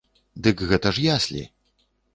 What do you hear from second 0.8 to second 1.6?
ж яслі!